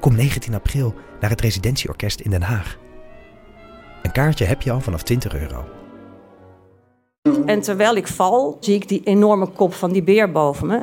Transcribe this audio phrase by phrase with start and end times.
[0.00, 2.78] Kom 19 april naar het Residentieorkest in Den Haag.
[4.02, 5.64] Een kaartje heb je al vanaf 20 euro.
[7.46, 10.80] En terwijl ik val, zie ik die enorme kop van die beer boven me.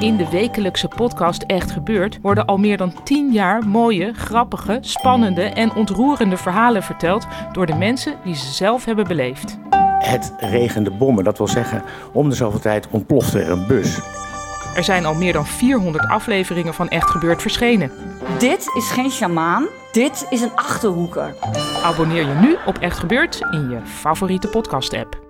[0.00, 5.42] In de wekelijkse podcast Echt Gebeurd worden al meer dan 10 jaar mooie, grappige, spannende
[5.42, 9.58] en ontroerende verhalen verteld door de mensen die ze zelf hebben beleefd.
[9.98, 14.00] Het regende bommen, dat wil zeggen, om de zoveel tijd ontplofte er een bus.
[14.74, 17.90] Er zijn al meer dan 400 afleveringen van Echt Gebeurd verschenen.
[18.38, 21.34] Dit is geen sjamaan, dit is een achterhoeker.
[21.82, 25.22] Abonneer je nu op Echt Gebeurd in je favoriete podcast-app.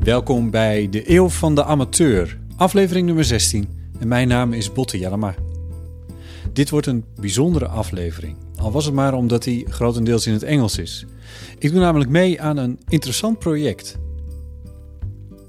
[0.00, 3.68] Welkom bij de Eeuw van de Amateur, aflevering nummer 16.
[4.00, 5.34] En mijn naam is Botte Jellema.
[6.52, 10.78] Dit wordt een bijzondere aflevering, al was het maar omdat hij grotendeels in het Engels
[10.78, 11.06] is.
[11.58, 13.98] Ik doe namelijk mee aan een interessant project.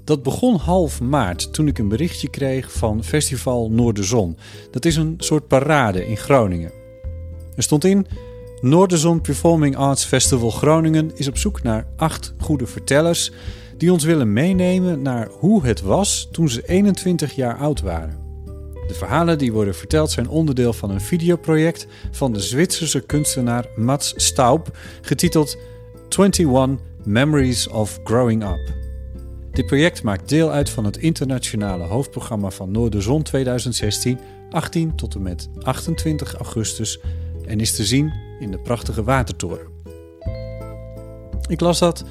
[0.04, 4.36] Dat begon half maart toen ik een berichtje kreeg van Festival Noorderzon.
[4.70, 6.72] Dat is een soort parade in Groningen.
[7.56, 8.06] Er stond in:
[8.60, 13.32] Noorderzon Performing Arts Festival Groningen is op zoek naar acht goede vertellers
[13.76, 18.21] die ons willen meenemen naar hoe het was toen ze 21 jaar oud waren.
[18.86, 24.12] De verhalen die worden verteld zijn onderdeel van een videoproject van de Zwitserse kunstenaar Mats
[24.16, 25.56] Staub, getiteld
[26.08, 28.74] 21 Memories of Growing Up.
[29.50, 34.18] Dit project maakt deel uit van het internationale hoofdprogramma van Noorderzon 2016,
[34.50, 37.00] 18 tot en met 28 augustus
[37.46, 39.66] en is te zien in de prachtige Watertoren.
[41.48, 42.04] Ik las dat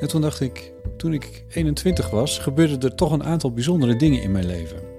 [0.00, 4.22] en toen dacht ik, toen ik 21 was, gebeurden er toch een aantal bijzondere dingen
[4.22, 4.89] in mijn leven.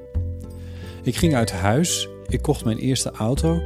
[1.03, 3.61] Ik ging uit huis, ik kocht mijn eerste auto,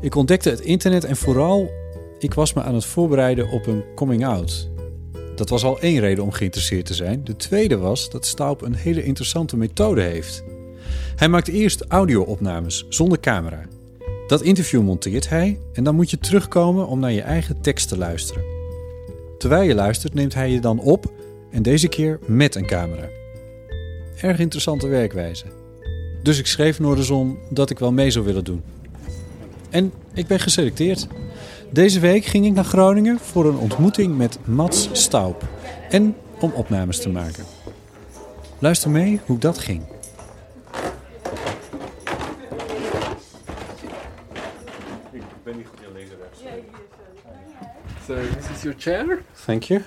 [0.00, 1.70] ik ontdekte het internet en vooral,
[2.18, 4.70] ik was me aan het voorbereiden op een coming-out.
[5.36, 7.24] Dat was al één reden om geïnteresseerd te zijn.
[7.24, 10.44] De tweede was dat Staub een hele interessante methode heeft.
[11.16, 13.62] Hij maakt eerst audio-opnames zonder camera.
[14.26, 17.98] Dat interview monteert hij en dan moet je terugkomen om naar je eigen tekst te
[17.98, 18.44] luisteren.
[19.38, 21.12] Terwijl je luistert neemt hij je dan op
[21.50, 23.08] en deze keer met een camera.
[24.20, 25.61] Erg interessante werkwijze.
[26.22, 28.62] Dus ik schreef Noorderzon dat ik wel mee zou willen doen.
[29.70, 31.06] En ik ben geselecteerd.
[31.70, 35.44] Deze week ging ik naar Groningen voor een ontmoeting met Mats Staub
[35.90, 37.44] en om opnames te maken.
[38.58, 39.82] Luister mee hoe dat ging.
[48.06, 49.22] So this is your chair.
[49.44, 49.82] Thank you.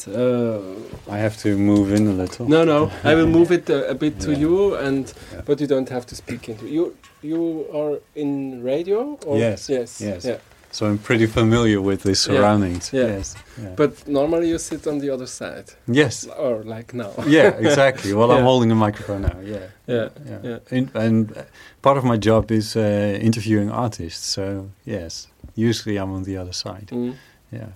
[0.00, 0.76] So
[1.08, 2.48] I have to move in a little.
[2.48, 4.38] no, no, I will move it a, a bit to Yeah.
[4.44, 5.42] you, and Yeah.
[5.46, 6.94] but you don't have to speak into you.
[7.22, 10.24] You are in radio, or Yes, yes, yes.
[10.24, 10.38] yeah.
[10.72, 12.90] So I'm pretty familiar with the surroundings.
[12.92, 13.16] Yeah.
[13.16, 13.34] Yes.
[13.62, 13.74] Yeah.
[13.76, 16.26] But normally you sit on the other side, yes.
[16.38, 17.10] or like now.
[17.26, 18.12] Yeah, exactly.
[18.12, 19.36] Well, I'm holding a microphone now.
[19.44, 19.66] Yeah.
[19.88, 20.38] Yeah, Yeah.
[20.50, 20.58] yeah.
[20.78, 21.42] In, and uh,
[21.82, 24.26] part of my job is uh, interviewing artists.
[24.32, 26.88] So yes, usually I'm on the other side.
[26.92, 27.14] Mm.
[27.52, 27.66] Yeah.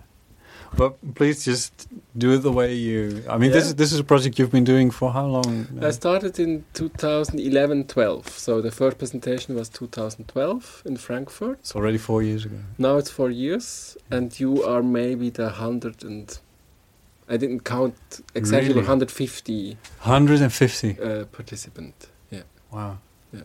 [0.76, 3.22] But please just do it the way you.
[3.28, 5.66] I mean, this is this is a project you've been doing for how long?
[5.82, 8.28] I started in 2011-12.
[8.28, 11.58] So the first presentation was 2012 in Frankfurt.
[11.60, 12.56] it's already four years ago.
[12.78, 16.38] Now it's four years, and you are maybe the hundred and
[17.28, 17.94] I didn't count
[18.34, 18.80] exactly Really?
[18.80, 20.98] 150 150.
[21.00, 22.08] uh, participant.
[22.30, 22.42] Yeah.
[22.72, 22.98] Wow.
[23.32, 23.42] Yeah.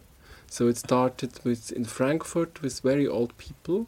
[0.48, 3.88] So it started with in Frankfurt with very old people,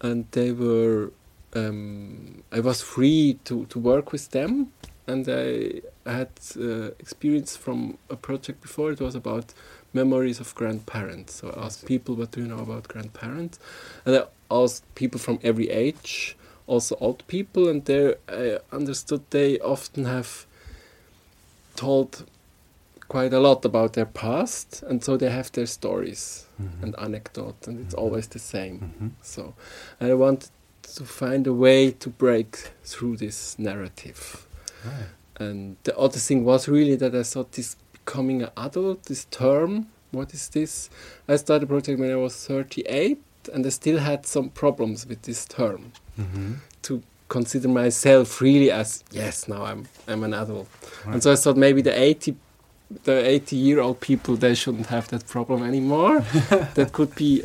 [0.00, 1.10] and they were.
[1.54, 4.72] Um, I was free to, to work with them,
[5.06, 8.90] and I had uh, experience from a project before.
[8.92, 9.52] It was about
[9.92, 11.34] memories of grandparents.
[11.34, 13.58] So I asked people, "What do you know about grandparents?"
[14.06, 16.36] And I asked people from every age,
[16.66, 20.46] also old people, and there I understood they often have
[21.76, 22.24] told
[23.08, 26.82] quite a lot about their past, and so they have their stories Mhm.
[26.82, 28.00] and anecdote, and it's Mhm.
[28.02, 28.78] always the same.
[28.78, 29.10] Mhm.
[29.22, 29.54] So
[30.00, 30.50] I wanted
[30.96, 34.46] to find a way to break through this narrative.
[34.84, 35.06] Right.
[35.36, 39.86] And the other thing was really that I thought this becoming an adult, this term,
[40.10, 40.90] what is this?
[41.28, 43.18] I started a project when I was 38,
[43.52, 45.92] and I still had some problems with this term.
[46.18, 46.56] Mhm.
[46.82, 50.68] To consider myself really as yes, now I'm I'm an adult.
[51.06, 51.14] Right.
[51.14, 52.36] And so I thought maybe the 80
[53.04, 56.20] the 80 year old people they shouldn't have that problem anymore.
[56.74, 57.42] that could be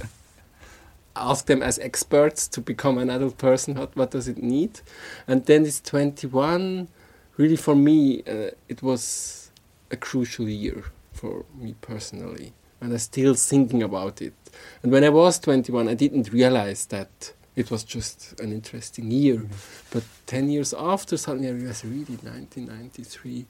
[1.17, 3.75] ask them as experts to become an adult person.
[3.75, 4.81] What what does it need?
[5.27, 6.87] And then this 21,
[7.37, 9.51] really for me, uh, it was
[9.91, 10.83] a crucial year
[11.13, 14.33] for me personally, and I'm still thinking about it.
[14.83, 19.41] And when I was 21, I didn't realize that it was just an interesting year.
[19.91, 23.45] But 10 years after, suddenly I realized really 1993,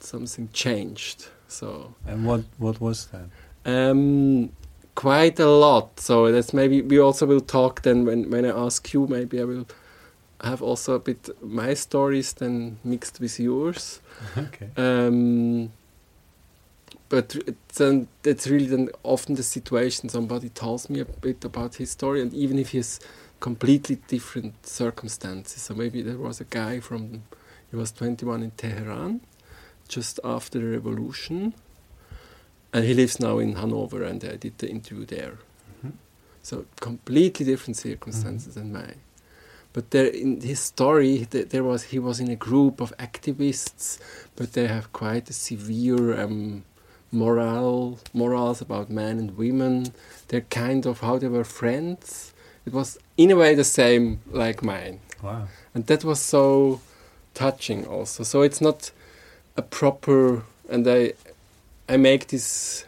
[0.00, 1.28] something changed.
[1.48, 3.28] So And what what was that?
[3.64, 4.50] um,
[4.96, 6.00] quite a lot.
[6.00, 9.06] So that's maybe we also will talk then when when I ask you.
[9.06, 9.66] Maybe I will
[10.42, 14.00] have also a bit my stories then mixed with yours.
[14.36, 14.70] Okay.
[14.78, 15.70] Um,
[17.08, 21.76] but it's, then it's really then often the situation somebody tells me a bit about
[21.76, 22.98] his story, and even if he has
[23.40, 25.62] completely different circumstances.
[25.62, 27.22] So maybe there was a guy from
[27.70, 29.20] he was 21 in Tehran,
[29.88, 31.54] just after the revolution,
[32.76, 35.34] and he lives now in Hanover, and I did the interview there.
[35.82, 35.92] Mhm.
[36.42, 39.00] So completely different circumstances than mine.
[39.72, 43.98] But there, in his story, th- there was he was in a group of activists,
[44.36, 46.62] but they have quite a severe um,
[47.12, 49.92] moral morals about men and women.
[50.28, 52.32] They're kind of how they were friends.
[52.66, 55.48] It was in a way the same like mine, Wow.
[55.74, 56.80] and that was so
[57.34, 58.24] touching also.
[58.24, 58.90] So it's not
[59.56, 61.12] a proper, and I
[61.88, 62.84] I make this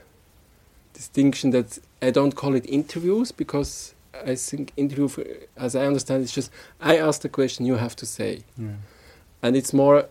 [0.94, 3.94] distinction that I don't call it interviews because
[4.26, 5.24] I think interview, for,
[5.56, 6.50] as I understand, it's just
[6.80, 8.68] I ask the question, you have to say, Yeah.
[9.42, 10.06] and it's more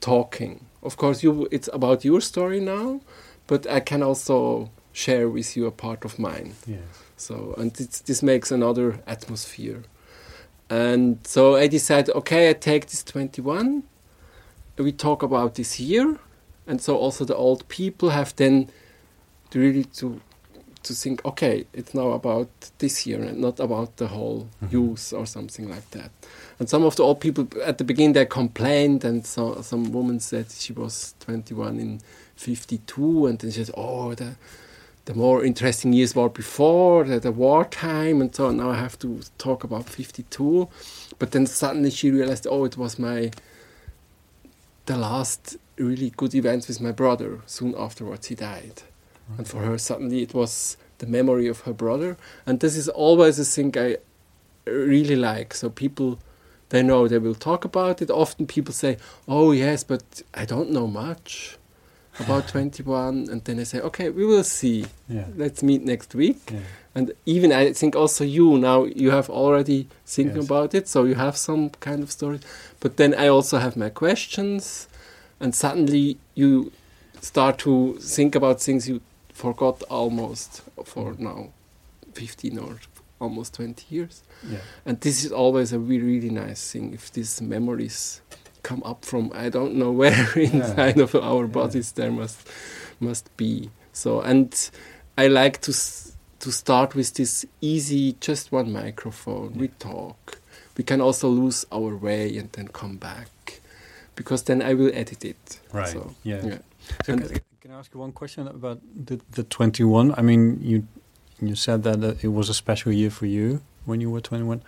[0.00, 0.64] talking.
[0.82, 3.00] Of course, you it's about your story now,
[3.46, 6.54] but I can also share with you a part of mine.
[6.66, 6.80] Yes.
[7.16, 9.82] So, and it's, this makes another atmosphere.
[10.70, 13.82] And so I decided, okay, I take this 21.
[14.78, 16.18] We talk about this year,
[16.70, 18.70] and so also the old people have then
[19.50, 20.20] to really to
[20.82, 24.72] to think, okay, it's now about this year and not about the whole mm-hmm.
[24.74, 26.10] youth or something like that.
[26.58, 30.20] And some of the old people at the beginning they complained, and so some woman
[30.20, 32.00] said she was 21 in
[32.36, 34.36] 52, and then she said, oh, the
[35.06, 38.58] the more interesting years were before, the, the wartime, and so on.
[38.58, 40.68] Now I have to talk about 52.
[41.18, 43.32] But then suddenly she realized, oh, it was my
[44.86, 47.40] the last really good event with my brother.
[47.46, 48.82] Soon afterwards, he died.
[49.38, 52.16] And for her, suddenly it was the memory of her brother.
[52.46, 53.96] And this is always a thing I
[54.66, 55.54] really like.
[55.54, 56.18] So people,
[56.70, 58.10] they know they will talk about it.
[58.10, 58.96] Often people say,
[59.28, 61.56] oh, yes, but I don't know much
[62.18, 63.28] about 21.
[63.30, 64.86] And then I say, okay, we will see.
[65.08, 65.26] Yeah.
[65.36, 66.50] Let's meet next week.
[66.52, 66.58] Yeah.
[66.92, 70.46] And even I think also you now you have already thinking Yes.
[70.46, 72.40] about it, so you have some kind of story.
[72.80, 74.88] But then I also have my questions,
[75.40, 76.72] and suddenly you
[77.20, 79.00] start to think about things you
[79.32, 81.20] forgot almost for mm.
[81.20, 81.48] now,
[82.12, 82.76] fifteen or
[83.18, 84.22] almost twenty years.
[84.48, 84.58] Yeah.
[84.86, 88.20] And this is always a really, really nice thing if these memories
[88.62, 92.46] come up from I don't know where inside of our bodies there must
[93.00, 93.70] must be.
[93.92, 94.70] So and
[95.16, 99.54] I like to s- to start with this easy, just one microphone.
[99.54, 100.38] We talk.
[100.76, 103.28] We can also lose our way and then come back,
[104.20, 105.60] because then I will edit it.
[105.72, 105.88] Right.
[105.88, 106.44] So, yeah.
[106.44, 106.58] yeah.
[107.04, 110.14] So And- can, can I ask you one question about the the 21?
[110.18, 110.86] I mean, you
[111.40, 114.60] you said that uh, it was a special year for you when you were 21.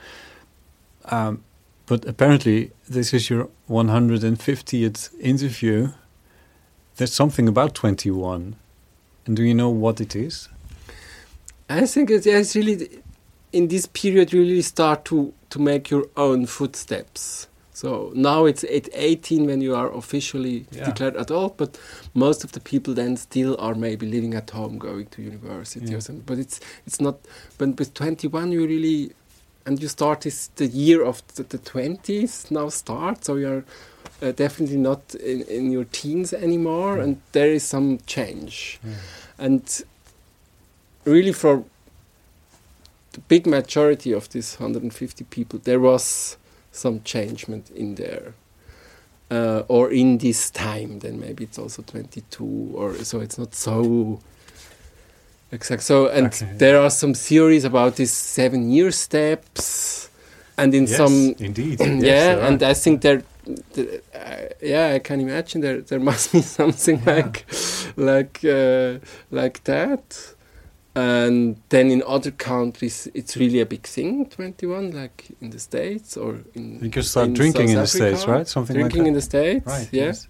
[1.05, 1.45] Um,
[1.87, 5.89] but apparently, this is your 150th interview.
[6.97, 8.57] There's something about 21.
[9.27, 10.49] And do you know what it is?
[11.69, 13.03] I think it's, it's really
[13.53, 17.49] in this period you really start to to make your own footsteps.
[17.75, 20.85] So now it's at 18 when you are officially Yeah.
[20.85, 21.79] declared adult, but
[22.15, 25.97] most of the people then still are maybe living at home, going to university Yeah.
[25.97, 26.25] or something.
[26.27, 27.17] But it's it's not.
[27.59, 29.13] But with 21 you really
[29.67, 33.25] and you start this the year of the, the 20s now start.
[33.25, 33.65] So you're
[34.23, 37.03] uh, definitely not in, in your teens anymore, Mm.
[37.05, 38.79] and there is some change
[39.39, 39.63] and
[41.05, 41.65] really for
[43.13, 46.37] the big majority of these 150 people there was
[46.73, 48.35] some changement in there
[49.31, 54.21] uh, or in this time then maybe it's also 22 or so it's not so
[55.51, 56.53] exact so and Okay.
[56.57, 60.09] there are some theories about these seven year steps
[60.59, 61.81] and in some indeed.
[61.81, 63.23] yeah, and I think there,
[63.73, 67.15] the- uh, yeah, I can imagine there there must be something Yeah.
[67.17, 67.47] like
[67.97, 68.99] like uh,
[69.31, 70.32] like that.
[70.95, 74.27] And then in other countries, it's really a big thing.
[74.27, 77.81] Twenty one, like in the states or in you can start in drinking South in
[77.81, 78.47] the States, right?
[78.47, 79.67] Something like drinking like in the states.
[79.67, 79.89] Right.
[79.91, 80.05] yeah.
[80.05, 80.29] Yes.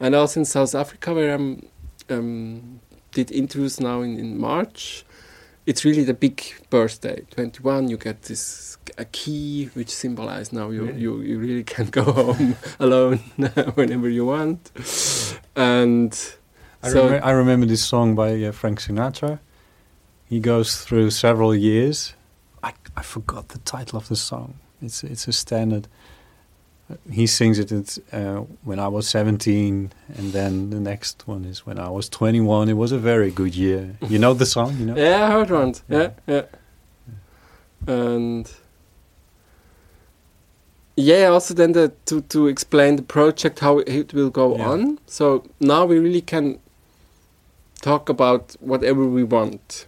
[0.00, 1.66] And also in South Africa, where I'm
[2.10, 2.80] um,
[3.12, 5.04] did interviews now in, in March,
[5.66, 7.24] it's really the big birthday.
[7.30, 11.00] 21, you get this a key which symbolizes now you, Really?
[11.00, 13.16] you, you really can go home alone
[13.74, 14.70] whenever you want.
[15.56, 16.12] And
[16.82, 19.38] I, so remem- I remember this song by uh, Frank Sinatra.
[20.28, 22.14] He goes through several years.
[22.62, 24.54] I, I forgot the title of the song.
[24.82, 25.88] It's it's a standard.
[27.10, 31.64] He sings it at, uh, when I was 17, and then the next one is
[31.64, 32.68] when I was 21.
[32.68, 33.96] It was a very good year.
[34.08, 34.94] You know the song, you know?
[34.98, 35.74] Yeah, I heard one.
[35.88, 36.42] Yeah, Yeah.
[37.86, 37.94] yeah.
[37.94, 38.52] And
[40.96, 44.68] yeah, also then the, to to explain the project how it will go Yeah.
[44.70, 44.98] on.
[45.06, 46.58] So now we really can
[47.82, 49.86] talk about whatever we want,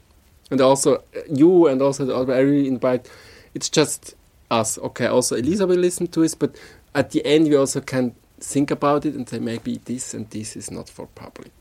[0.51, 2.35] and also uh, you and also the other.
[2.35, 3.11] I really invite.
[3.55, 4.15] It's just
[4.51, 5.07] us, okay.
[5.07, 6.55] Also, Elisa will listen to us, but
[6.95, 10.57] at the end we also can think about it and say maybe this and this
[10.57, 11.53] is not for public.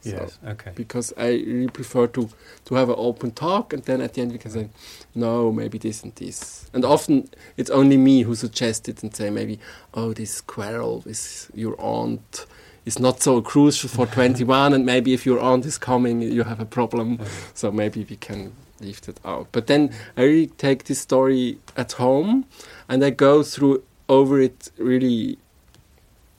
[0.00, 0.70] So- Yes, okay.
[0.76, 2.28] because I really prefer to
[2.66, 4.68] to have an open talk, and then at the end we can say,
[5.14, 6.70] no, maybe this and this.
[6.72, 9.58] And often it's only me who suggests it and say maybe,
[9.94, 12.46] oh, this quarrel with your aunt
[12.88, 16.60] is not so crucial for 21, and maybe if your aunt is coming, you have
[16.60, 17.18] a problem.
[17.54, 19.46] So maybe we can leave that out.
[19.52, 22.44] But then I really take this story at home,
[22.88, 25.36] and I go through over it really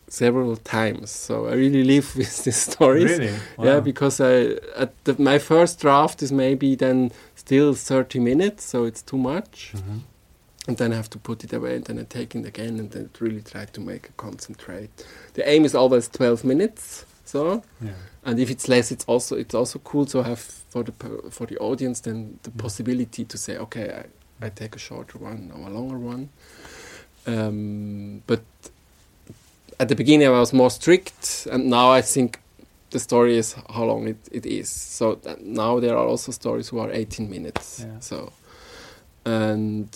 [0.08, 1.12] several times.
[1.12, 3.20] So I really live with these stories.
[3.20, 3.34] Really?
[3.64, 8.86] Yeah, because I at the, my first draft is maybe then still 30 minutes, so
[8.86, 9.74] it's too much.
[9.76, 10.00] Mhm.
[10.70, 12.92] And then I have to put it away, and then I take it again, and
[12.92, 14.90] then really try to make a concentrate.
[15.34, 17.06] The aim is always 12 minutes.
[17.26, 17.94] So, Yeah.
[18.24, 20.92] and if it's less, it's also it's also cool to have for the
[21.32, 22.58] for the audience then the Mm.
[22.62, 24.04] possibility to say, okay,
[24.42, 26.30] I, I take a shorter one or a longer one.
[27.26, 28.42] Um, but
[29.80, 32.40] at the beginning, I was more strict, and now I think
[32.92, 34.70] the story is how long it, it is.
[34.70, 37.80] So that now there are also stories who are 18 minutes.
[37.86, 38.00] Yeah.
[38.00, 38.32] So,
[39.26, 39.90] and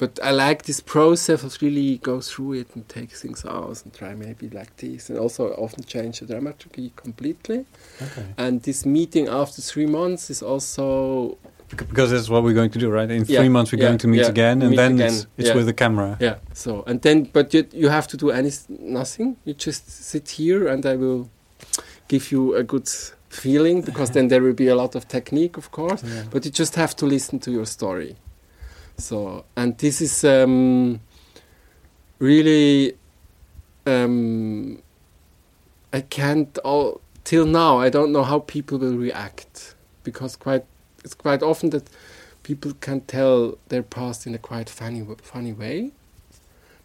[0.00, 3.92] but I like this process of really go through it and take things out and
[3.92, 7.66] try maybe like this, and also often change the dramaturgy completely.
[8.06, 8.26] Okay.
[8.36, 11.36] And this meeting after three months is also
[11.76, 13.10] Because that's what we're going to do, right?
[13.10, 15.14] In Yeah, three months, we're yeah, going to meet yeah, again, and meet then again,
[15.14, 16.16] it's, it's with the camera.
[16.20, 16.36] Yeah.
[16.52, 19.36] So and then, but you you have to do any nothing.
[19.44, 21.28] You just sit here, and I will
[22.08, 22.88] give you a good
[23.28, 26.02] feeling because then there will be a lot of technique, of course.
[26.30, 28.16] But you just have to listen to your story.
[29.00, 31.00] So and this is um,
[32.18, 32.94] really.
[33.86, 34.82] Um,
[35.92, 37.78] I can't all till now.
[37.78, 40.64] I don't know how people will react because quite
[41.04, 41.88] it's quite often that
[42.42, 45.90] people can tell their past in a quite funny funny way.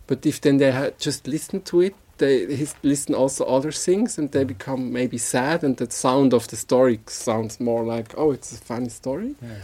[0.07, 2.45] But if then they just listen to it, they
[2.83, 6.99] listen also other things, and they become maybe sad, and the sound of the story
[7.07, 9.57] sounds more like oh, it's a funny story, Yeah.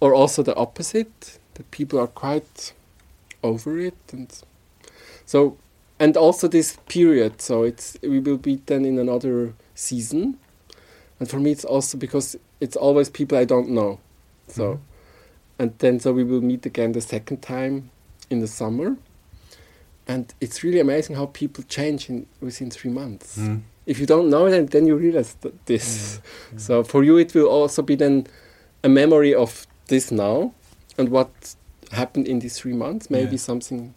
[0.00, 2.72] or also the opposite that people are quite
[3.42, 4.32] over it, and
[5.26, 5.56] so
[6.00, 7.42] and also this period.
[7.42, 10.38] So it's we will be then in another season,
[11.20, 13.98] and for me it's also because it's always people I don't know,
[14.48, 14.78] so Mhm.
[15.58, 17.90] and then so we will meet again the second time
[18.30, 18.96] in the summer
[20.06, 23.60] and it's really amazing how people change in within three months Mm.
[23.86, 26.20] if you don't know them then you realize th- this
[26.52, 26.58] Yeah.
[26.58, 28.26] so for you it will also be then
[28.84, 30.52] a memory of this now
[30.98, 31.30] and what
[31.92, 33.38] happened in these three months maybe Yeah.
[33.38, 33.94] something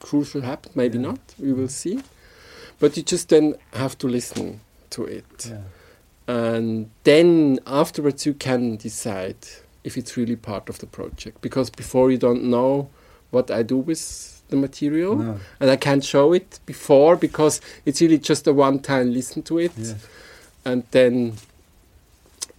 [0.00, 1.08] crucial happened maybe Yeah.
[1.10, 2.00] not we will see
[2.80, 4.60] but you just then have to listen
[4.90, 5.60] to it Yeah.
[6.26, 9.36] and then afterwards you can decide
[9.84, 12.88] if it's really part of the project because before you don't know
[13.30, 15.40] what I do with the material No.
[15.60, 19.58] and I can't show it before because it's really just a one time listen to
[19.58, 19.72] it
[20.64, 21.34] and then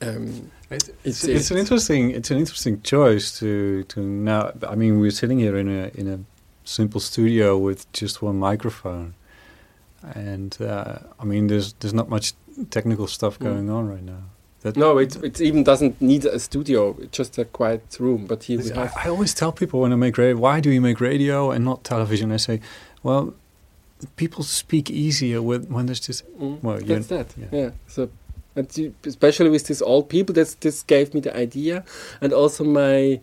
[0.02, 4.52] um, It's, It's- it's, an interesting it's an interesting choice to to now.
[4.68, 6.20] I mean, we're sitting here in a in a
[6.64, 9.14] simple studio with just one microphone,
[10.16, 12.34] and uh, I mean, there's there's not much
[12.70, 13.44] technical stuff Mm.
[13.44, 14.24] going on right now.
[14.62, 18.44] That no it, it even doesn't need a studio it's just a quiet room but
[18.46, 20.82] here we I, have I always tell people when I make radio, why do you
[20.82, 22.32] make radio and not television?
[22.32, 22.60] I say,
[23.04, 23.36] well,
[24.16, 27.28] people speak easier with when there's just Mm, well, that's that.
[27.38, 27.48] yeah.
[27.62, 27.70] Yeah.
[27.88, 28.10] So,
[28.56, 31.84] and especially with these old people, that's this gave me the idea,
[32.22, 33.20] and also my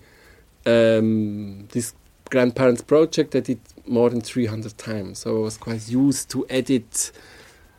[0.66, 1.94] um, this
[2.30, 6.46] grandparents project I did more than three hundred times, so I was quite used to
[6.48, 7.12] edit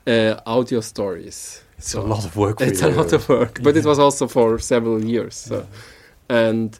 [0.07, 1.63] uh, audio stories.
[1.77, 2.59] it's So a lot of work.
[2.59, 2.89] For It's you.
[2.89, 5.35] a lot of work, but it was also for several years.
[5.35, 5.55] So
[6.29, 6.47] Yeah.
[6.47, 6.79] and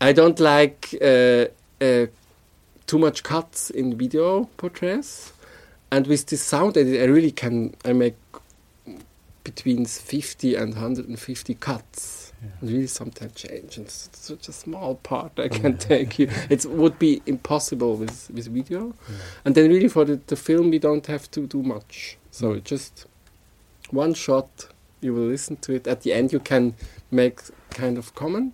[0.00, 1.46] I don't like uh,
[1.80, 2.06] uh,
[2.86, 5.32] too much cuts in video portraits.
[5.90, 8.14] And with this sound edit, I really can I make
[9.44, 12.32] between 50 and 150 cuts.
[12.42, 12.48] Yeah.
[12.62, 13.76] Really sometimes change.
[13.76, 16.28] And it's such a small part I can take you.
[16.50, 18.94] It would be impossible with, with video.
[19.08, 19.16] Yeah.
[19.44, 22.18] And then really for the, the film we don't have to do much.
[22.30, 22.64] So Mm.
[22.64, 23.06] just
[23.90, 24.66] one shot,
[25.00, 25.86] you will listen to it.
[25.86, 26.74] At the end you can
[27.10, 28.52] make kind of comment.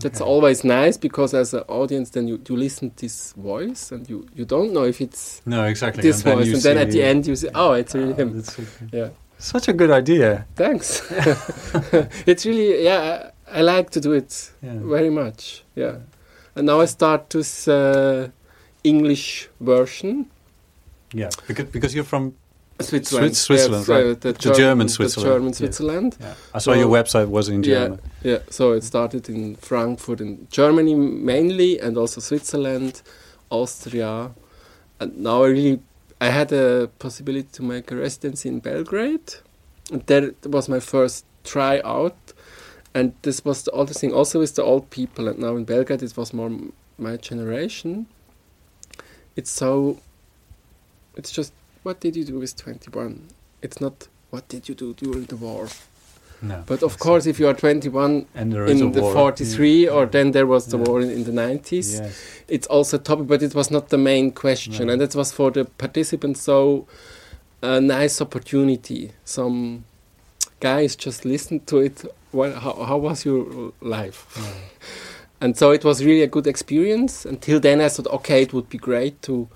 [0.00, 0.30] That's Okay.
[0.30, 4.44] always nice because as an audience then you, you listen this voice and you, you
[4.46, 6.02] don't know if it's No, exactly.
[6.02, 8.38] this voice you and then at the end you say, oh, it's really Oh, him.
[8.38, 8.64] okay.
[8.92, 9.08] Yeah.
[9.40, 10.44] Such a good idea.
[10.54, 11.02] Thanks.
[12.26, 13.30] it's really yeah.
[13.52, 14.74] I, I like to do it Yeah.
[14.82, 15.64] very much.
[15.74, 15.96] Yeah.
[16.54, 18.28] And now I start this uh,
[18.84, 20.26] English version.
[21.14, 22.34] Yeah, because because you're from
[22.80, 23.36] Switzerland.
[23.36, 24.20] Switzerland, Yes, uh, right.
[24.20, 25.52] the, The German Switzerland, The German.
[25.52, 26.16] Switzerland.
[26.20, 26.34] yeah.
[26.54, 27.72] I saw So- your website was in German.
[27.72, 27.86] Yeah.
[27.88, 28.00] German.
[28.22, 28.38] Yeah.
[28.50, 33.02] So it started in Frankfurt in Germany mainly, and also Switzerland,
[33.50, 34.30] Austria,
[35.00, 35.80] and now I really
[36.20, 39.34] I had a possibility to make a residency in Belgrade,
[39.90, 42.16] and that was my first try out.
[42.92, 45.28] And this was the other thing, also with the old people.
[45.28, 46.50] And now in Belgrade, it was more
[46.98, 48.06] my generation.
[49.36, 50.00] It's so.
[51.16, 53.28] It's just what did you do with twenty one?
[53.62, 55.68] It's not what did you do during the war.
[56.42, 56.62] No.
[56.66, 59.12] But of course, if you are 21 and there is a in the war.
[59.12, 60.84] 43, or then there was the Yeah.
[60.84, 62.16] war in, in the 90s, Yes.
[62.48, 64.86] it's also a topic, but it was not the main question.
[64.86, 64.92] No.
[64.92, 66.86] And that was for the participants so
[67.62, 69.12] a nice opportunity.
[69.24, 69.84] Some
[70.60, 72.04] guys just listened to it.
[72.32, 74.26] Well, how, how was your life?
[74.36, 74.44] Yeah.
[75.42, 77.24] And so it was really a good experience.
[77.24, 79.48] Until then, I thought, okay, it would be great to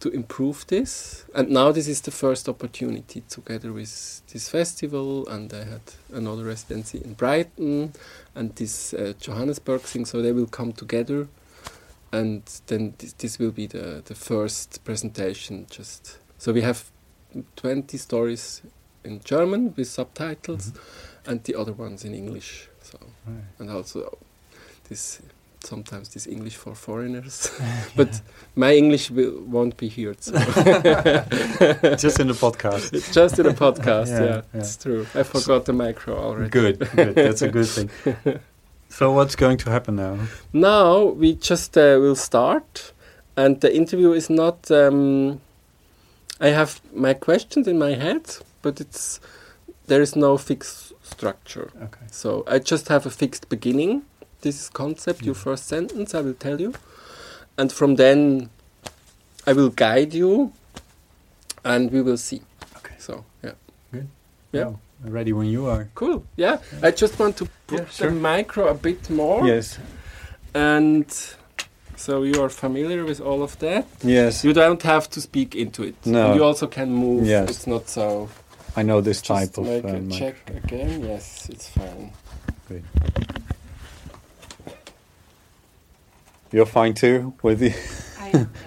[0.00, 1.24] to improve this.
[1.34, 5.28] And now this is the first opportunity together with this festival.
[5.28, 5.80] And I had
[6.12, 7.92] another residency in Brighton
[8.34, 10.04] and this uh, Johannesburg thing.
[10.06, 11.28] So they will come together.
[12.12, 15.66] And then this, this will be the, the first presentation.
[15.70, 16.84] Just so we have
[17.56, 18.62] 20 stories
[19.04, 20.72] in German with subtitles,
[21.26, 22.68] and the other ones in English.
[22.82, 23.44] So Right.
[23.58, 24.16] and also
[24.88, 25.20] this
[25.64, 27.50] sometimes this English for foreigners.
[27.96, 28.20] but
[28.56, 30.22] my English will, won't be heard.
[30.22, 30.32] So.
[31.96, 33.12] Just in the podcast.
[33.12, 34.08] Just in a podcast.
[34.08, 34.60] Yeah, yeah, yeah.
[34.60, 35.06] it's true.
[35.14, 36.50] I forgot the micro already.
[36.50, 37.14] Good, good.
[37.14, 37.90] That's a good thing.
[38.88, 40.18] So what's going to happen now?
[40.52, 42.92] Now we just uh, will start,
[43.36, 44.70] and the interview is not.
[44.70, 45.40] Um,
[46.40, 49.20] I have my questions in my head, but it's
[49.86, 51.70] there is no fixed structure.
[51.82, 52.06] Okay.
[52.10, 54.02] So I just have a fixed beginning.
[54.40, 56.74] This is concept, your first sentence, I will tell you.
[57.56, 58.50] And from then
[59.46, 60.52] I will guide you
[61.64, 62.40] and we will see.
[62.76, 62.94] Okay.
[62.98, 63.52] So yeah.
[63.92, 64.08] Good.
[64.52, 64.72] Yeah.
[65.04, 65.88] Ready when you are.
[65.94, 66.24] Cool.
[66.36, 66.58] Yeah.
[66.82, 68.10] I just want to put Yeah, sure.
[68.10, 69.46] the micro a bit more.
[69.46, 69.78] Yes.
[70.54, 71.06] And
[71.96, 73.86] so you are familiar with all of that.
[74.02, 74.44] Yes.
[74.44, 75.94] You don't have to speak into it.
[76.06, 76.26] No.
[76.26, 77.26] And you also can move.
[77.26, 77.50] Yes.
[77.50, 78.28] It's not so
[78.76, 80.18] I know this just type of make uh, a mic.
[80.18, 81.02] check again.
[81.04, 82.12] Yes, it's fine.
[86.52, 87.74] You're fine too with the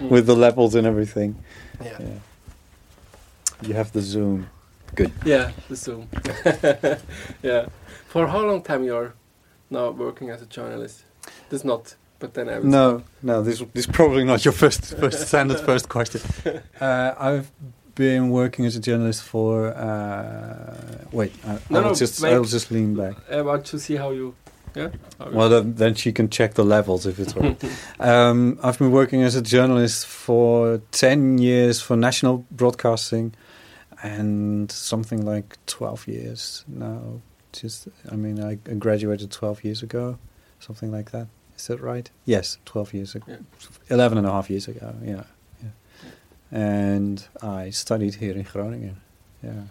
[0.00, 1.36] with the levels and everything.
[1.82, 1.98] Yeah.
[2.00, 2.06] Yeah.
[3.62, 4.48] You have the zoom.
[4.94, 5.12] Good.
[5.24, 6.08] Yeah, the Zoom.
[7.42, 7.66] yeah.
[8.08, 9.14] For how long time you're
[9.70, 11.04] now working as a journalist?
[11.48, 12.66] This not, but then I will.
[12.66, 13.42] No, no.
[13.42, 16.20] This this is probably not your first first standard first question.
[16.78, 17.50] Uh, I've
[17.94, 19.68] been working as a journalist for.
[19.68, 23.14] Uh, wait, I, No, I'll no, just I'll just lean back.
[23.30, 24.34] I want to see how you.
[24.74, 24.90] Yeah.
[25.18, 27.62] Well, then, then she can check the levels if it's right.
[28.00, 33.34] um, I've been working as a journalist for 10 years for national broadcasting
[34.02, 37.20] and something like 12 years now.
[37.52, 40.18] Just, I mean, I graduated 12 years ago,
[40.58, 41.28] something like that.
[41.56, 42.10] Is that right?
[42.24, 43.26] Yes, 12 years ago.
[43.28, 43.36] Yeah.
[43.90, 45.24] 11 and a half years ago, yeah.
[45.62, 45.68] yeah.
[46.50, 49.00] And I studied here in Groningen.
[49.42, 49.64] Yeah.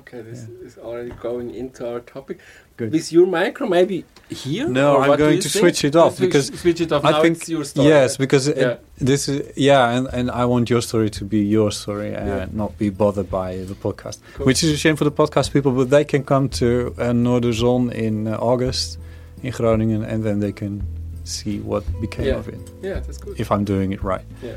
[0.00, 0.66] Okay, this yeah.
[0.66, 2.38] is already going into our topic.
[2.76, 2.92] Good.
[2.92, 4.66] With your micro, maybe here.
[4.68, 5.62] No, I'm going you to think?
[5.62, 7.04] switch it off because switch it off.
[7.04, 7.88] I now think it's your story.
[7.88, 11.70] yes, because it- this is yeah, and, and I want your story to be your
[11.72, 12.46] story and Yeah.
[12.62, 14.46] not be bothered by the podcast, Cool.
[14.46, 15.72] which is a shame for the podcast people.
[15.72, 18.98] But they can come to uh, Noorderzon in uh, August
[19.42, 20.82] in Groningen, and then they can
[21.24, 22.36] see what became Yeah.
[22.40, 22.60] of it.
[22.82, 23.38] Yeah, that's good.
[23.38, 24.24] If I'm doing it right.
[24.42, 24.56] Yeah.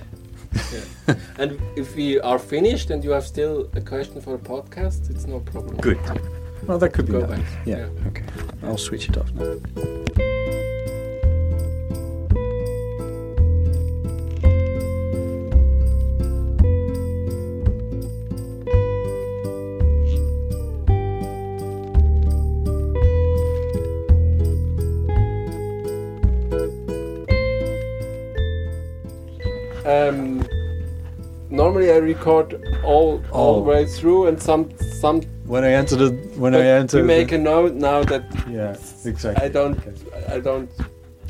[0.74, 1.16] Yeah.
[1.38, 5.26] and if we are finished and you have still a question for a podcast, it's
[5.26, 5.78] no problem.
[5.78, 6.00] Good.
[6.68, 7.42] Well, that could be Go back.
[7.66, 7.78] Yeah.
[7.78, 8.08] Yeah.
[8.08, 8.24] Okay.
[8.64, 9.58] I'll switch it off now.
[29.86, 30.33] Um,
[31.74, 33.56] normally I record all all oh.
[33.56, 33.74] the Oh.
[33.74, 34.70] way through, and some
[35.02, 35.22] some.
[35.46, 38.76] When I enter the when I enter we make the, a note now that yeah
[39.06, 39.46] exactly.
[39.46, 40.36] I don't Okay.
[40.36, 40.70] I don't.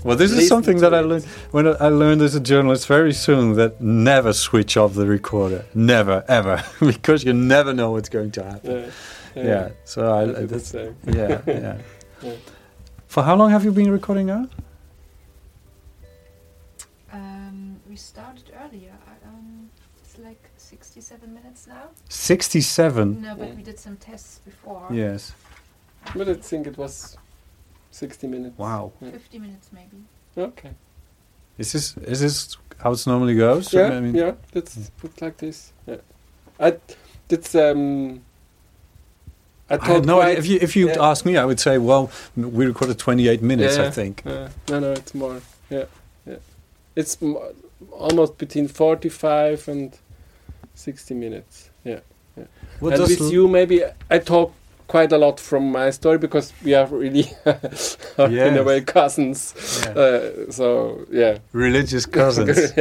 [0.03, 3.55] Well, this is something that I learned when I learned as a journalist very soon
[3.55, 8.43] that never switch off the recorder, never ever, because you never know what's going to
[8.43, 8.91] happen.
[9.35, 9.69] Yeah, Yeah.
[9.85, 10.95] So I, I do the that's same.
[11.07, 11.77] yeah yeah.
[12.23, 12.35] Yeah.
[13.07, 14.47] For how long have you been recording now?
[20.93, 21.89] 67 minutes now.
[22.07, 23.19] Sixty-seven.
[23.21, 24.87] No, but we did some tests before.
[24.91, 25.33] Yes.
[26.15, 27.17] But I think it was
[27.89, 28.57] 60 minutes.
[28.59, 28.91] Wow.
[29.01, 30.03] 50 minutes maybe.
[30.37, 30.69] Okay.
[31.57, 33.73] Is this is this how it normally goes?
[33.73, 34.33] Yeah, I mean, yeah.
[34.51, 35.73] That's it's like this.
[35.87, 35.97] Yeah.
[36.59, 36.77] I.
[37.27, 38.21] That's um.
[39.69, 40.37] I I thought had no idea.
[40.37, 41.09] If you if you yeah.
[41.09, 44.21] ask me, I would say, well, we recorded twenty-eight minutes, I think.
[44.25, 44.49] Yeah.
[44.69, 45.41] No, no, it's more.
[45.69, 45.85] Yeah,
[46.27, 46.37] yeah.
[46.95, 47.37] It's m-
[47.91, 49.97] almost between 45 and
[50.75, 51.69] 60 minutes.
[51.83, 51.99] Yeah.
[52.79, 54.53] What and with you, maybe I talk
[54.87, 57.25] quite a lot from my story because we are really,
[58.17, 59.53] in a way, cousins.
[59.85, 59.91] Yeah.
[59.91, 61.37] Uh, so yeah.
[61.51, 62.57] religious cousins,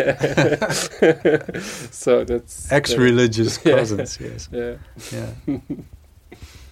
[1.90, 3.76] so that's ex-religious Yeah.
[3.76, 4.18] cousins?
[4.20, 4.48] Yes.
[4.52, 4.76] Yeah.
[5.12, 5.58] Yeah.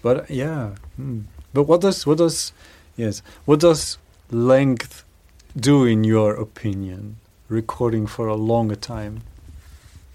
[0.02, 0.74] but yeah.
[0.96, 1.20] hmm.
[1.52, 2.52] But what does what does
[2.96, 3.98] yes what does
[4.30, 5.04] length
[5.56, 7.16] do in your opinion?
[7.48, 9.22] Recording for a longer time,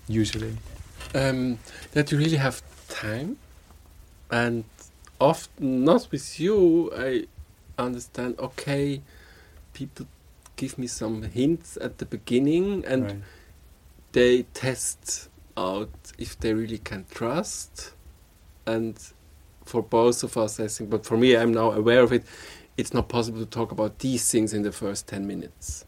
[0.08, 0.58] usually.
[1.16, 1.58] Um,
[1.94, 3.38] that you really have time
[4.32, 4.64] and
[5.20, 7.26] often not with you i
[7.78, 9.02] understand okay
[9.74, 10.06] people
[10.56, 13.22] give me some hints at the beginning and Right.
[14.12, 17.94] they test out if they really can trust
[18.66, 18.98] and
[19.66, 22.24] for both of us i think but for me i'm now aware of it
[22.78, 25.86] it's not possible to talk about these things in the first 10 minutes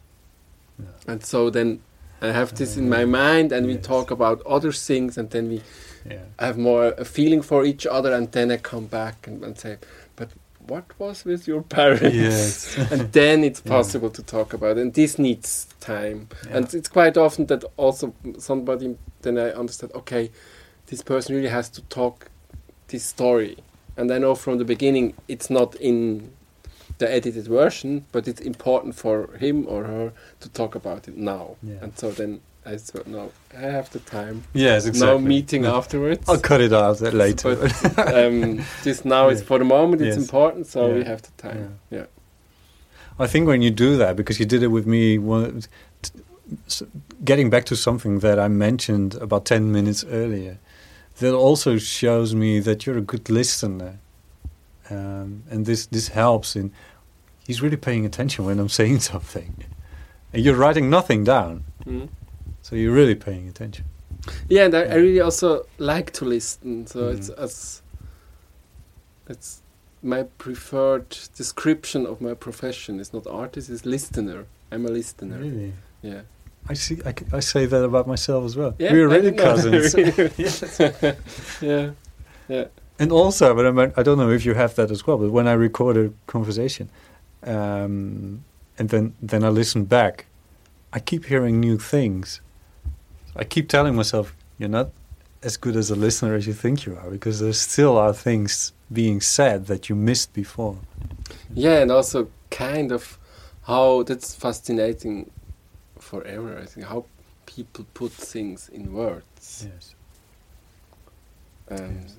[0.79, 0.85] Yeah.
[1.11, 1.79] and so then
[2.21, 3.85] i have this in my mind and we yes.
[3.85, 5.61] talk about other things and then we
[6.09, 6.23] Yeah.
[6.39, 9.77] have more a feeling for each other and then i come back and, and say
[10.15, 10.29] but
[10.67, 12.77] what was with your parents Yes.
[12.91, 13.71] and then it's Yeah.
[13.77, 14.81] possible to talk about it.
[14.81, 16.57] and this needs time Yeah.
[16.57, 20.31] and it's quite often that also somebody then i understand okay
[20.89, 22.29] this person really has to talk
[22.87, 23.57] this story
[23.97, 26.31] and i know from the beginning it's not in
[26.97, 31.55] the edited version but it's important for him or her to talk about it now
[31.63, 31.75] Yeah.
[31.83, 35.07] and so then i thought no i have the time Yes, exactly.
[35.07, 35.75] no meeting No.
[35.77, 37.55] afterwards I'll cut it out later.
[37.55, 39.47] But, um, this now is Yeah.
[39.47, 40.25] for the moment it's Yes.
[40.25, 42.05] important so we have the time yeah.
[43.19, 45.63] I think when you do that, because you did it with me, one,
[46.03, 46.11] t-
[46.67, 46.83] s-
[47.25, 50.59] getting back to something that I mentioned about 10 minutes earlier,
[51.19, 53.97] that also shows me that you're a good listener.
[54.89, 56.71] Um, and this, this helps in,
[57.45, 59.63] he's really paying attention when I'm saying something.
[60.33, 62.09] And you're writing nothing down, Mm.
[62.61, 63.85] so you're really paying attention.
[64.49, 66.85] Yeah, and I, I really also like to listen.
[66.87, 67.37] So it's Mhm.
[67.39, 67.81] as
[69.29, 69.61] it's
[70.03, 72.99] my preferred description of my profession.
[72.99, 74.45] It's not artist, it's listener.
[74.71, 75.37] I'm a listener.
[75.37, 75.73] Really?
[76.01, 76.21] Yeah.
[76.69, 76.97] I see.
[77.05, 78.75] I, I say that about myself as well.
[78.79, 79.93] Yeah, We're really cousins.
[81.61, 81.91] yeah.
[82.49, 82.65] Yeah.
[82.99, 85.17] And also, but I, mean, I don't know if you have that as well.
[85.17, 86.89] But when I record a conversation,
[87.43, 88.43] um,
[88.79, 90.25] and then then I listen back,
[90.93, 92.41] I keep hearing new things.
[93.35, 94.89] I keep telling myself, "You're not
[95.43, 98.73] as good as a listener as you think you are," because there still are things
[98.91, 100.77] being said that you missed before.
[101.53, 103.19] Yeah, and also kind of
[103.63, 105.29] how that's fascinating
[105.99, 106.57] forever.
[106.57, 107.05] I think how
[107.45, 109.67] people put things in words.
[109.67, 109.95] Yes.
[111.69, 112.15] Um, Yes.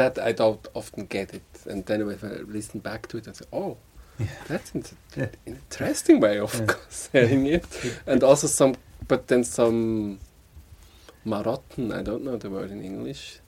[0.00, 3.32] That I don't often get it, and then when I listen back to it, I
[3.32, 3.76] say, "Oh,
[4.18, 4.26] Yeah.
[4.48, 4.84] that's an
[5.46, 6.52] interesting way of
[6.88, 7.66] saying it."
[8.06, 8.72] and also some,
[9.08, 10.18] but then some
[11.26, 11.92] marotten.
[11.92, 13.40] I don't know the word in English.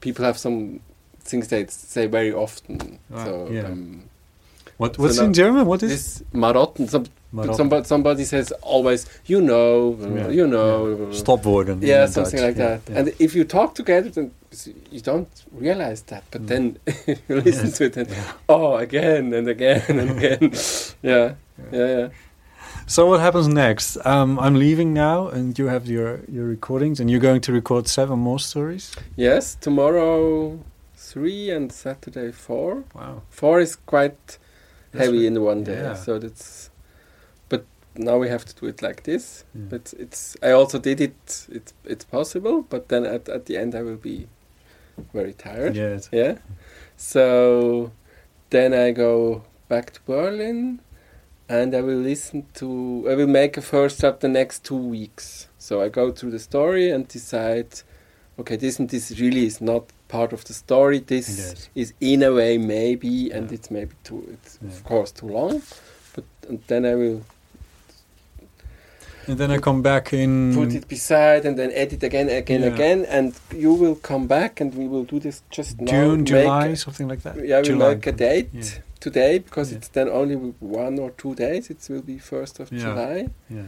[0.00, 0.80] People have some
[1.20, 2.98] things they say very often.
[3.12, 4.02] Ah, so um,
[4.78, 5.66] What What's now- in German?
[5.66, 6.88] What is this marotten.
[6.88, 7.56] Some, Marotten?
[7.56, 10.28] somebody, somebody says always, "You know, Yeah.
[10.28, 11.20] you know." Yeah.
[11.22, 11.82] Stopwoorden.
[11.82, 12.10] Yeah, Dutch.
[12.14, 12.96] something like Yeah, that.
[12.98, 14.30] And if you talk together, then
[14.90, 16.22] you don't realize that.
[16.30, 16.48] But Mm.
[16.48, 16.62] then
[17.28, 17.78] you listen Yes.
[17.78, 18.08] to it and
[18.48, 20.52] oh, again and again and again.
[21.02, 21.34] yeah,
[21.72, 22.08] yeah, yeah.
[22.88, 23.96] So what happens next?
[24.06, 27.88] Um, I'm leaving now, and you have your your recordings, and you're going to record
[27.88, 28.92] seven more stories.
[29.16, 30.58] Yes, tomorrow
[30.94, 32.84] three and Saturday four.
[32.94, 34.38] Wow, Four is quite
[34.92, 36.70] That's heavy in one day, so that's.
[37.98, 39.44] Now we have to do it like this.
[39.54, 39.62] Yeah.
[39.70, 40.36] But it's.
[40.42, 41.46] I also did it.
[41.50, 44.26] It's it's possible, but then at at the end I will be
[45.12, 45.76] very tired.
[45.76, 46.38] yeah, Yeah.
[46.96, 47.92] So
[48.50, 50.80] then I go back to Berlin
[51.48, 53.06] and I will listen to.
[53.10, 55.48] I will make a first draft the next two weeks.
[55.58, 57.82] So I go through the story and decide,
[58.38, 61.00] okay, this and this really is not part of the story.
[61.00, 61.68] This Yes.
[61.74, 63.54] is in a way maybe, and Yeah.
[63.58, 64.22] it's maybe too.
[64.32, 64.68] It's Yeah.
[64.70, 65.62] of course too long,
[66.14, 67.20] but and then I will
[69.28, 70.54] And then I come back in...
[70.54, 72.74] put it beside and then edit again, again, Yeah.
[72.74, 75.90] again, and you will come back and we will do this just now.
[75.90, 77.34] June, July, something like that?
[77.44, 78.62] Yeah, we make a date Yeah.
[79.00, 79.78] today because Yeah.
[79.78, 81.70] it's then only one or two days.
[81.70, 82.70] It will be first of.
[82.70, 83.62] July, Yeah.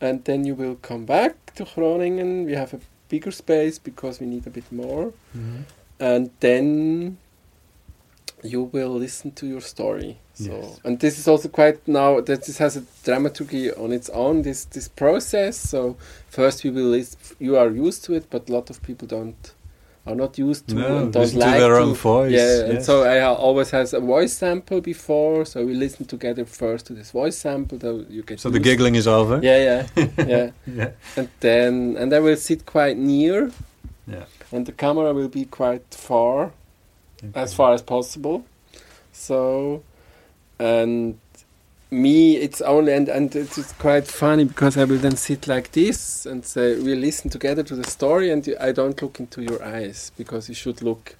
[0.00, 2.46] and then you will come back to Groningen.
[2.46, 5.64] We have a bigger space because we need a bit more, Mhm.
[6.00, 7.18] and then
[8.46, 10.16] you will listen to your story.
[10.34, 10.80] So, Yes.
[10.84, 14.42] and this is also quite now that this has a dramaturgy on its own.
[14.42, 15.56] This this process.
[15.56, 15.96] So
[16.28, 17.16] first we will list.
[17.38, 19.52] You are used to it, but a lot of people don't
[20.08, 22.84] are not used to No, and don't listen to their to own voice, Yeah, and
[22.84, 25.44] so I always has a voice sample before.
[25.44, 27.78] So we listen together first to this voice sample.
[27.78, 29.40] Though you get So the giggling is over?
[29.42, 30.50] Yeah, yeah, yeah.
[30.78, 30.90] Yeah.
[31.16, 33.50] And then and I will sit quite near,
[34.06, 34.24] Yeah.
[34.52, 36.52] and the camera will be quite far
[37.34, 38.44] as far as possible.
[39.12, 39.82] So,
[40.58, 41.18] and
[41.90, 46.26] me, it's only and and it's quite funny because I will then sit like this
[46.26, 50.12] and say we listen together to the story, and I don't look into your eyes
[50.16, 51.16] because you should look,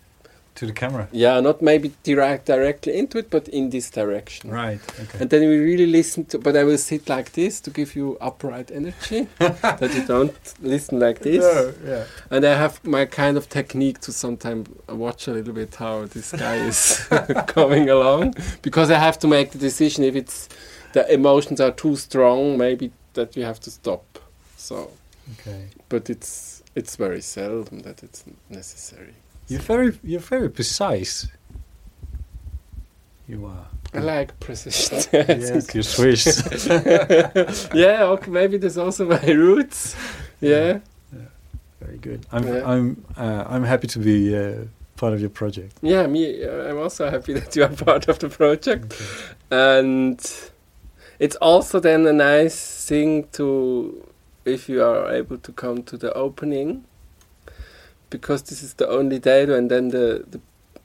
[0.57, 1.07] To the camera.
[1.12, 4.51] yeah, not maybe direct directly into it, but in this direction.
[4.51, 5.19] Right, okay.
[5.21, 8.16] And then we really listen to, but I will sit like this to give you
[8.21, 11.42] upright energy, that you don't listen like this.
[11.45, 12.05] No, yeah.
[12.31, 16.33] And I have my kind of technique to sometimes watch a little bit how this
[16.33, 17.07] guy is
[17.47, 20.49] coming along, because I have to make the decision if it's
[20.92, 24.05] the emotions are too strong, maybe that you have to stop.
[24.57, 24.90] So,
[25.40, 25.66] Okay.
[25.88, 29.14] but it's it's very seldom that it's necessary.
[29.49, 31.29] You're very, you're very precise.
[33.29, 33.67] You are.
[33.95, 34.99] I like precision.
[35.29, 36.67] Yes, you're Swiss.
[37.75, 39.97] yeah, okay, maybe there's also my roots.
[40.41, 40.81] Yeah.
[41.13, 41.21] yeah.
[41.81, 42.27] Very good.
[42.33, 42.71] I'm, Yeah.
[42.71, 44.65] I'm, uh, I'm happy to be uh,
[44.97, 45.79] part of your project.
[45.83, 46.45] Yeah, me.
[46.45, 49.01] Uh, I'm also happy that you are part of the project,
[49.51, 50.19] and
[51.19, 54.07] it's also then a nice thing to,
[54.45, 56.85] if you are able to come to the opening,
[58.20, 60.40] because this is the only day, and then the the,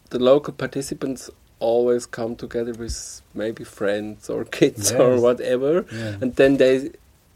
[0.10, 6.22] the local participants always come together with maybe friends or kids or whatever, Yeah.
[6.22, 6.90] and then they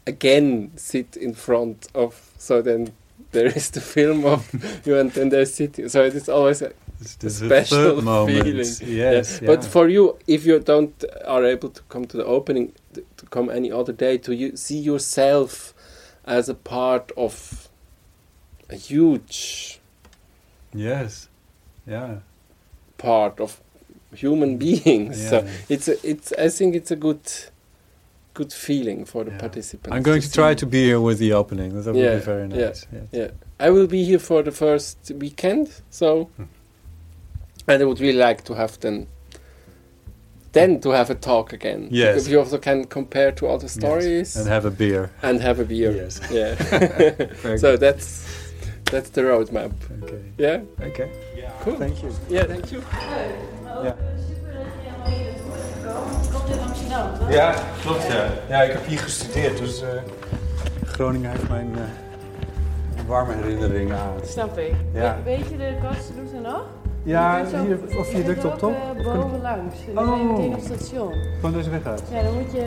[0.06, 2.10] again sit in front of.
[2.38, 2.92] So then.
[3.32, 4.40] There is the film of
[4.86, 5.88] you, and then they're sitting.
[5.88, 8.56] So it is always a, It's special feeling.
[8.56, 9.46] Yes, Yeah.
[9.46, 13.50] But for you, if you don't are able to come to the opening, to come
[13.50, 15.74] any other day, to you see yourself
[16.24, 17.68] as a part of
[18.70, 19.80] a huge
[20.76, 21.28] Yes.
[21.86, 22.16] Yeah.
[22.98, 23.60] part of
[24.14, 25.28] human beings.
[25.28, 25.50] So Yeah.
[25.68, 27.20] it's a, it's I think it's a good
[28.34, 29.38] good feeling for the Yeah.
[29.40, 29.96] participants.
[29.96, 31.70] I'm going to try to be here with the opening.
[31.82, 32.86] That would Yeah, be very nice.
[32.92, 33.00] Yeah.
[33.20, 33.30] Yeah,
[33.66, 36.44] I will be here for the first weekend, so Hmm.
[37.68, 39.06] and I would really like to have then
[40.52, 41.88] then to have a talk again.
[41.90, 42.14] Yes.
[42.14, 45.10] Because you also can compare to other stories And have a beer.
[45.22, 45.92] and have a beer.
[45.92, 46.20] Yes.
[46.30, 46.54] Yeah.
[47.58, 47.80] So good.
[47.80, 48.24] that's
[48.90, 49.70] that's the roadmap.
[50.02, 50.18] Okay.
[50.36, 50.60] Yeah.
[50.88, 51.08] Okay.
[51.64, 51.76] Cool.
[51.78, 52.12] Thank you.
[52.28, 52.44] Yeah.
[52.46, 52.82] Thank you.
[53.82, 53.96] Ja.
[57.30, 58.26] Ja, klopt ja.
[58.48, 59.88] Ja, ik heb hier gestudeerd, dus eh,
[60.84, 64.12] Groningen heeft mijn eh, warme herinneringen aan.
[64.24, 64.74] Snap ik.
[64.92, 65.16] Ja.
[65.16, 66.64] We- Weet je de Kasteloes nog?
[67.02, 68.70] Ja, Je zo- hier, je of viaduct kunt op toch?
[68.70, 69.74] ook, eh, Of kan ik- bovenlangs.
[69.88, 70.54] En dan ben je Oh.
[70.54, 71.12] het station.
[71.34, 72.02] Gewoon deze weg uit.
[72.12, 72.64] Ja, dan moet je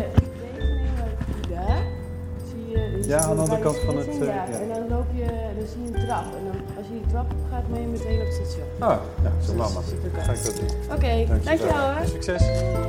[3.09, 4.45] Ja, aan de andere kant van het, eh, ja.
[4.45, 5.25] En dan loop je,
[5.57, 6.25] dan zie je een trap.
[6.37, 8.65] En dan, als je die trap op gaat, ben je meteen op het station.
[8.79, 9.83] Oh, ja, zo lang maar.
[10.23, 10.69] Ga ik dat doen.
[10.95, 12.07] Oké, dankjewel hoor.
[12.07, 12.41] Succes.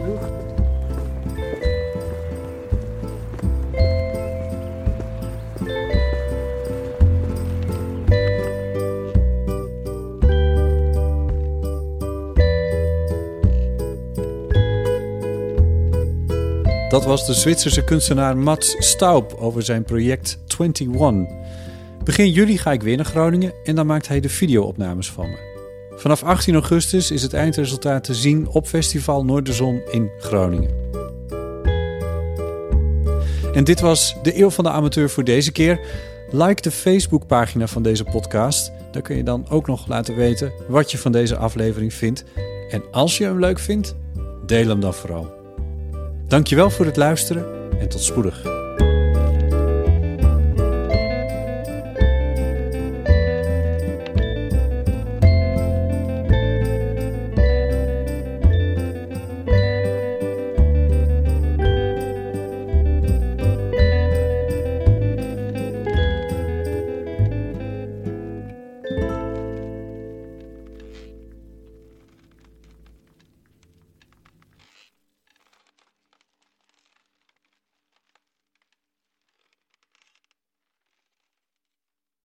[0.07, 0.50] Doeg.
[16.91, 21.37] Dat was de Zwitserse kunstenaar Mats Staub over zijn project 21.
[22.05, 25.37] Begin juli ga ik weer naar Groningen en dan maakt hij de videoopnames van me.
[25.97, 30.71] Vanaf 18 augustus is het eindresultaat te zien op Festival Noorderzon in Groningen.
[33.53, 35.81] En dit was de Eeuw van de Amateur voor deze keer.
[36.31, 38.73] Like de Facebookpagina van deze podcast.
[38.93, 42.25] Daar kun je dan ook nog laten weten wat je van deze aflevering vindt.
[42.71, 43.95] En als je hem leuk vindt,
[44.47, 45.40] deel hem dan vooral.
[46.31, 47.45] Dankjewel voor het luisteren
[47.81, 48.50] en tot spoedig.